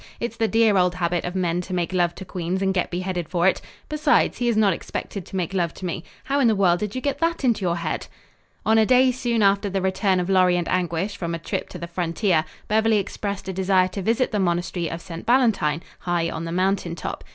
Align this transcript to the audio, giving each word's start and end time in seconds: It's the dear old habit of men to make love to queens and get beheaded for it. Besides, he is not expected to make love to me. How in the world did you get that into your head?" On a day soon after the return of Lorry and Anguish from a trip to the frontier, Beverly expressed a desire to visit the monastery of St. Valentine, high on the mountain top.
It's 0.19 0.35
the 0.37 0.47
dear 0.47 0.77
old 0.77 0.95
habit 0.95 1.25
of 1.25 1.35
men 1.35 1.61
to 1.61 1.75
make 1.75 1.93
love 1.93 2.15
to 2.15 2.25
queens 2.25 2.63
and 2.63 2.73
get 2.73 2.89
beheaded 2.89 3.29
for 3.29 3.45
it. 3.47 3.61
Besides, 3.87 4.39
he 4.39 4.47
is 4.47 4.57
not 4.57 4.73
expected 4.73 5.27
to 5.27 5.35
make 5.35 5.53
love 5.53 5.75
to 5.75 5.85
me. 5.85 6.03
How 6.23 6.39
in 6.39 6.47
the 6.47 6.55
world 6.55 6.79
did 6.79 6.95
you 6.95 7.01
get 7.01 7.19
that 7.19 7.43
into 7.43 7.61
your 7.61 7.75
head?" 7.77 8.07
On 8.65 8.79
a 8.79 8.85
day 8.87 9.11
soon 9.11 9.43
after 9.43 9.69
the 9.69 9.79
return 9.79 10.19
of 10.19 10.27
Lorry 10.27 10.57
and 10.57 10.67
Anguish 10.67 11.15
from 11.17 11.35
a 11.35 11.37
trip 11.37 11.69
to 11.69 11.77
the 11.77 11.85
frontier, 11.85 12.45
Beverly 12.67 12.97
expressed 12.97 13.47
a 13.47 13.53
desire 13.53 13.89
to 13.89 14.01
visit 14.01 14.31
the 14.31 14.39
monastery 14.39 14.89
of 14.89 15.01
St. 15.01 15.23
Valentine, 15.27 15.83
high 15.99 16.31
on 16.31 16.45
the 16.45 16.51
mountain 16.51 16.95
top. 16.95 17.23